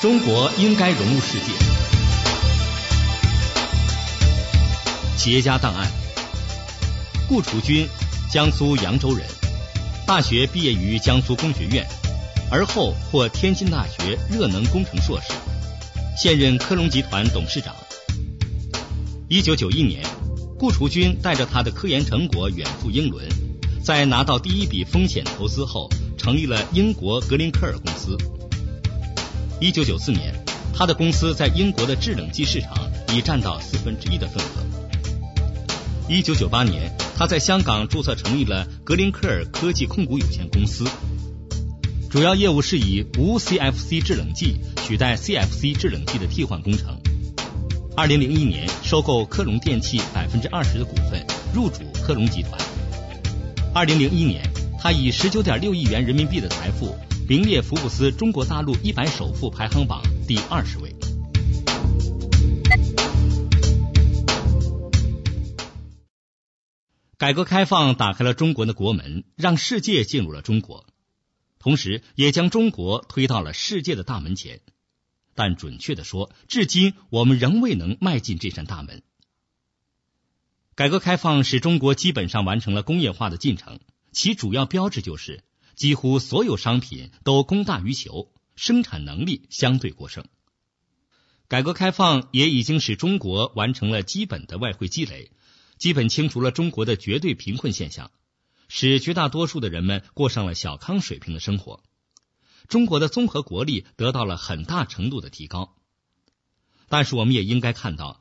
[0.00, 1.52] 中国应该融入世界。
[5.16, 5.90] 企业家档案：
[7.28, 7.84] 顾雏军，
[8.30, 9.26] 江苏扬州人，
[10.06, 11.84] 大学毕业于江苏工学院，
[12.48, 15.32] 而后获天津大学热能工程硕士，
[16.16, 17.74] 现任科隆集团董事长。
[19.28, 20.06] 一九九一年，
[20.56, 23.26] 顾雏军带着他的科研成果远赴英伦，
[23.82, 28.16] 在拿到第一笔风险投资后，成立了英国格林科尔公司。
[29.60, 30.32] 一九九四年，
[30.72, 36.08] 他的公司在英国的制冷剂市场已占到四分之一的份额。
[36.08, 40.84] 一九九八年，他在香港注册成立了格林科尔科技控股有限公司，
[42.08, 46.96] 主要业务是以无 CFC 制冷剂取代 CFC 制冷剂的替换工程。
[47.96, 52.52] 二零零一年，收购科隆电器百分之二十的股份，入主科隆集团。
[53.74, 56.96] 二零零一年，他以十九点六亿元人民币的财富。
[57.28, 60.96] 名列福布斯中国大陆一百首富排行榜第二十位。
[67.18, 70.86] 改革开放打开了中国的国门，让世界进入了中国，
[71.58, 74.62] 同时也将中国推到了世界的大门前。
[75.34, 79.02] 但准确的说，至今我们仍未能迈进这扇大门。
[80.74, 83.80] 改革开放使中国基本上完成了工业化的进程，
[84.12, 85.44] 其主要标志就是。
[85.78, 90.26] 几乎所有商品都供大于求，生产能力相对过剩。
[91.46, 95.30] 改革开放也已经使中国完成了基本的外汇积累，
[95.78, 98.10] 基本清除了中国的绝对贫困现象，
[98.68, 101.84] 使绝大多数的人们过上了小康水平的生活。
[102.66, 105.76] 中国的综合国力得到了很大程度的提高。
[106.88, 108.20] 但是，我们也应该看到。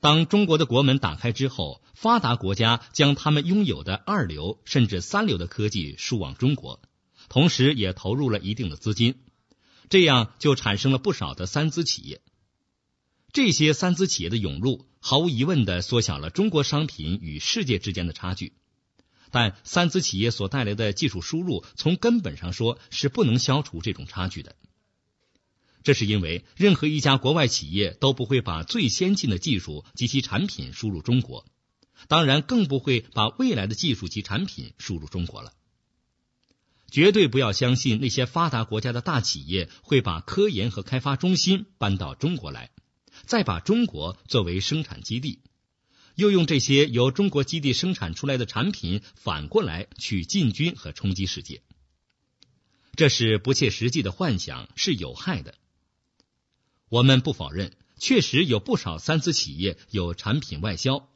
[0.00, 6.80] 当中国的国门打开之后，发达国家将他们拥有的二流甚至三流的科技输往中国，
[7.28, 9.16] 同时也投入了一定的资金，
[9.88, 12.20] 这样就产生了不少的三资企业。
[13.32, 18.54] 这些三资企业的涌入，毫无疑问的缩小了中国商品与世界之间的差距。
[19.30, 24.56] 但三资企业所带来的技术输入，从根本上说是不能消除这种差距的。
[25.82, 31.46] 这是因为任何一家国外企业都不会把最先进的技术及其产品输入中国，
[32.08, 35.52] 当然更不会把未来的技术及产品输入中国了。
[36.90, 42.70] 绝对不要相信那些发达国家的大企业会把科研和开发中心搬到中国来，
[43.26, 45.42] 再把中国作为生产基地，
[46.14, 51.62] 又用这些由中国基地生产出来的产品反过来去进军和冲击世界。
[52.96, 55.54] 这是不切实际的幻想，是有害的。
[56.88, 61.08] 我们不否认，确实有不少三资企业有产品外销，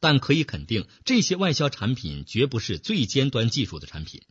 [0.00, 4.22] 但可以肯定，这些外销产品绝不是最尖端技术的产品，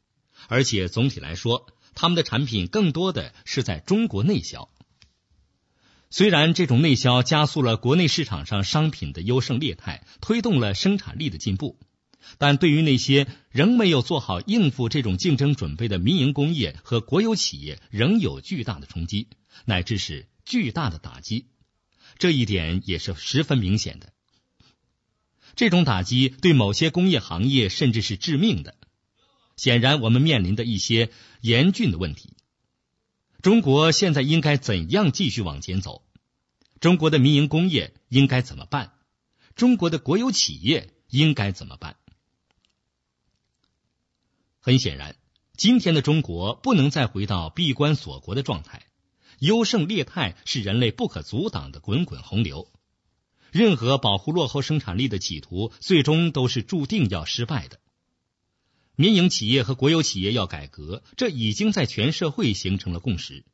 [0.47, 4.69] 而且总体来说，他们的产品更多的是在中国内销。
[6.09, 11.77] 虽然这种内销加速了国内市场上商品的优胜劣汰，推动了生产力的进步，
[12.37, 19.27] 但对于那些仍没有做好应付这种竞争准备的民营工业和国有企业，仍有巨大的冲击。
[19.65, 21.47] 乃至是巨大的打击，
[22.17, 24.13] 这一点也是十分明显的。
[25.55, 28.77] 这种打击对某些工业行业甚至是致命的。
[29.57, 32.37] 显然，我们面临的一些严峻的问题。
[33.41, 36.05] 中国现在应该怎样继续往前走？
[36.79, 38.93] 中国的民营工业应该怎么办？
[39.55, 41.97] 中国的国有企业应该怎么办？
[44.59, 45.15] 很显然，
[45.55, 48.85] 今天的中国不能再回到闭关锁国的状态。
[49.39, 52.67] 优胜劣汰是人类不可阻挡的滚滚洪流，
[53.51, 57.79] 任何保护落后生产力的企图，最终都是注定要失败的。
[58.97, 63.45] 民营企业和国有企业要改革，这已经在全社会形成了共识。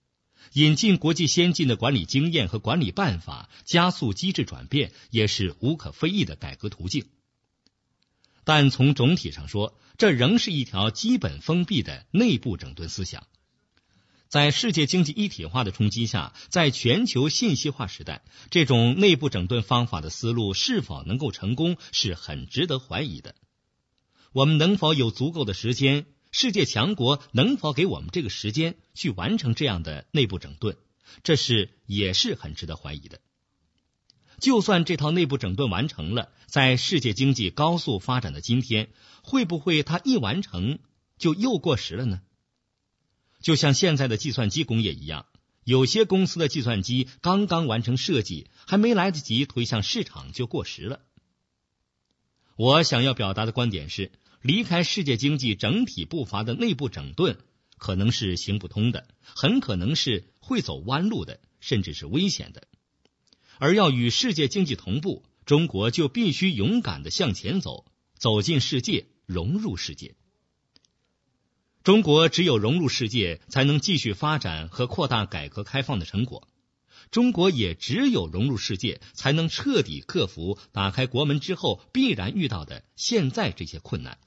[0.53, 7.05] 引进国际先进的管理经验和管理办法，加速机制转变，也是无可非议的改革途径。
[8.45, 13.27] 但从总体上说，这仍是一条基本封闭的内部整顿思想。
[14.27, 23.35] 在世界经济一体化的冲击下，在全球信息化时代，这种内部整顿方法的思路是否能够成功，是很值得怀疑的。
[24.31, 26.05] 我们能否有足够的时间？
[26.31, 30.75] 世界强国能否给我们这个时间去完成这样的内部整顿？
[31.23, 33.21] 这是也是很值得怀疑的。
[34.39, 38.89] 就算这套内部整顿完成了，在世界经济高速发展的今天，
[39.21, 40.79] 会不会它一完成
[41.17, 42.21] 就又过时了呢？
[43.41, 45.25] 就像现在的计算机工业一样，
[45.63, 51.01] 有些公司的计算机刚刚完成设计，还没来得及推向市场就过时了。
[52.55, 54.11] 我想要表达的观点是，
[54.41, 57.37] 离开世界经济整体步伐的内部整顿，
[57.77, 62.67] 可能是行不通的，很可能是会走弯路的，甚至是危险的。
[63.59, 67.85] 而要与世界经济同步，中国就必须勇敢的向前走，
[68.17, 70.15] 走进世界，融入世界。
[71.83, 76.47] 中国只有融入世界，才能继续发展和扩大改革开放的成果。
[77.11, 84.17] 中国也只有融入世界，才能彻底克服打开国门之后必然遇到的现在这些困难。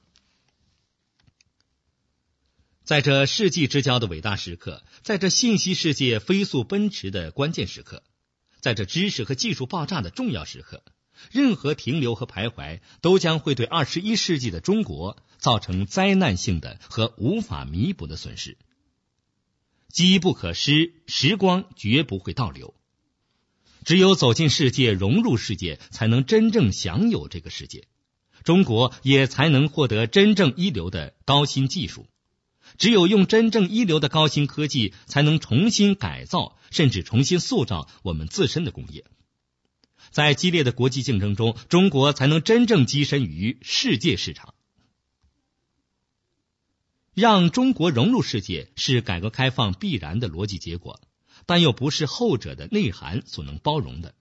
[2.85, 8.03] 在这世纪之交的伟大时刻，在这信息世界飞速奔驰的关键时刻，
[8.59, 10.83] 在这知识和技术爆炸的重要时刻。
[11.31, 18.57] 任何停留和徘徊，都将会对二十一世纪的中国造成灾难性的和无法弥补的损失。
[19.89, 22.73] 机不可失，时光绝不会倒流。
[23.83, 27.87] 只有走进世界，融入世界，才能真正享有这个世界。
[28.43, 32.07] 中国也才能获得真正一流的高新技术。
[32.77, 39.05] 只有用真正一流的高新科技，才能重新改造，甚至重新塑造我们自身的工业。
[40.11, 44.53] 在激烈的国际竞争中，中国才能真正跻身于世界市场。
[47.13, 51.01] 让中国融入世界是改革开放必然的逻辑结果，
[51.45, 54.15] 但又不是后者的内涵所能包容的。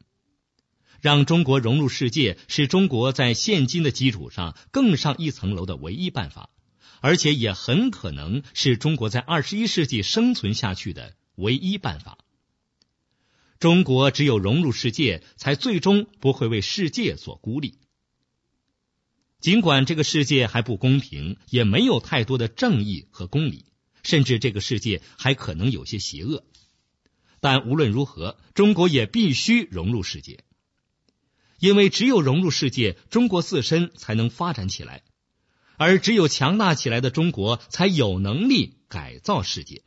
[1.00, 6.50] 让中国融入世界是中国在现今的基础上更上一层楼的唯一办法，
[7.00, 12.18] 而且也很可能是中国在二十一世纪生存下去的唯一办法。
[13.58, 17.78] 中国只有融入世界，才最终不会为世界所孤立。
[19.40, 23.66] 尽管这个世界还不公平，也没有太多的正义和公理，
[24.02, 26.44] 甚至这个世界还可能有些邪恶，
[27.40, 30.44] 但无论如何，中国也必须融入世界，
[31.60, 35.02] 因为只有融入世界，中国自身才能发展起来，
[35.78, 39.84] 而只有强大起来的中国，才有能力改造世界。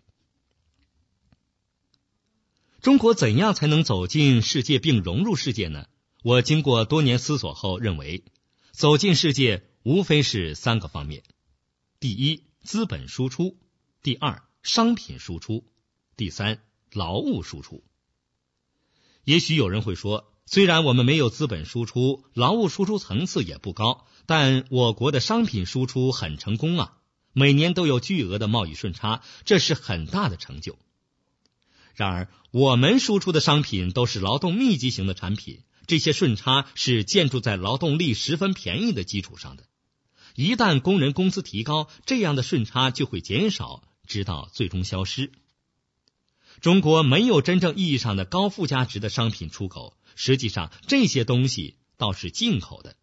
[2.82, 5.86] 中国怎样才能走进世界并融入世界呢？
[6.24, 8.24] 我经过多年思索后认为，
[8.72, 11.24] 走进世界无非是三个方面：
[12.00, 13.58] 第一，资本输出；
[14.02, 15.66] 第二，商品输出；
[16.16, 17.84] 第三，劳务输出。
[19.26, 26.98] 也许有人会说，虽然我们没有资本输出，劳务输出层次也不高，但我国的商品输出很成功啊，
[27.32, 30.78] 每年都有巨额的贸易顺差，这是很大的成就。
[31.96, 39.64] 然而，我们输出的商品都是劳动密集型的产品，这些顺差是建筑在劳动力十分便宜的基础上的。
[40.36, 45.32] 一旦工人工资提高，这样的顺差就会减少，直到最终消失。
[46.60, 52.96] 中国没有真正意义上的高附加值的商品出口，实际上这些东西倒是进口的。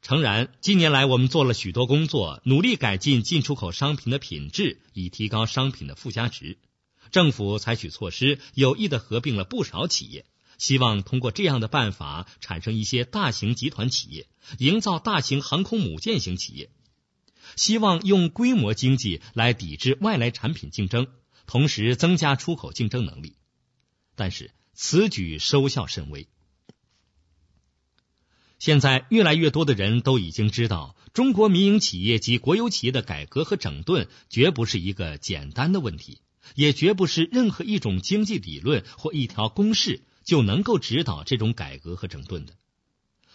[0.00, 6.56] 诚然，近年来我们做了许多工作，努力改进进出口商品的品质，以提高商品的附加值。
[7.10, 10.24] 政府采取措施，有意的合并了不少企业，
[10.56, 16.70] 希望通过这样的办法产生一些大型集团企业，营造大型航空母舰型企业，
[17.54, 21.06] 希望用规模经济来抵制外来产品竞争，
[21.44, 23.36] 同时增加出口竞争能力。
[24.14, 26.28] 但是此举收效甚微。
[28.60, 36.20] 现在越来越多的人都已经知道，中国民营企业及国有企业的改革和整顿绝不是一个简单的问题。
[36.54, 42.54] 也绝不是任何一种经济理论或一条公式就能够指导这种改革和整顿的。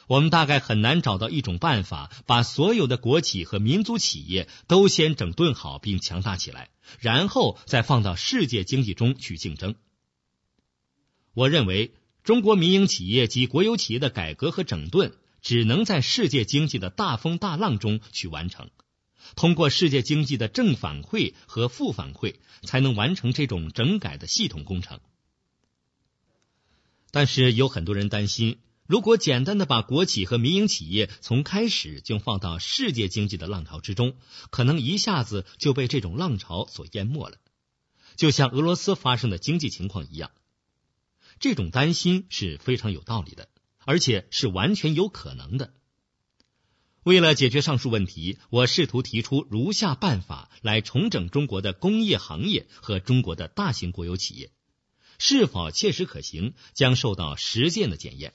[0.07, 9.75] 我们大概很难找到一种办法，把所有的国企和民族企业都先整顿好并强大起来，然后再放到世界经济中去竞争。
[11.33, 18.69] 我认为，中国民营企业及国有企业的改革和整顿，只能在世界经济的大风大浪中去完成。
[19.35, 24.99] 通过世界经济的正反馈和负反馈，才能完成这种整改的系统工程。
[27.09, 34.15] 但是有很多人担心，如果简单的把国企和民营企业从开始就放到世界经济的浪潮之中，
[34.49, 37.37] 可能一下子就被这种浪潮所淹没了，
[38.15, 40.31] 就像俄罗斯发生的经济情况一样。
[41.43, 43.49] 这种担心是非常有道理的，
[43.83, 45.73] 而且是完全有可能的。
[47.03, 54.51] 为了解决上述问题，我试图提出如下办法来重整中国的工业行业和中国的大型国有企业，
[55.19, 58.33] 是否切实可行将受到实践的检验。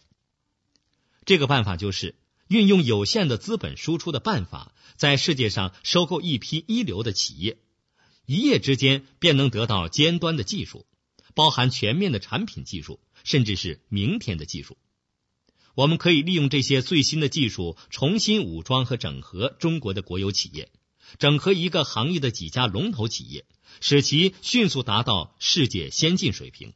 [1.24, 2.14] 这个办法就是
[2.48, 7.56] 运用有限的资本输出的办法，在世界上收购一批一流的企业，
[8.26, 10.84] 一夜之间便能得到尖端的技术，
[11.38, 14.76] 包含全面的产品技术，甚至是明天的技术。
[15.76, 20.72] 我们可以利用这些最新的技术，重新武装和整合中国的国有企业，
[21.20, 23.44] 整合一个行业的几家龙头企业，
[23.80, 26.72] 使其迅速达到世界先进水平。